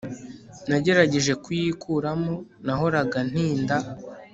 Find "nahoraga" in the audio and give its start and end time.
2.65-3.19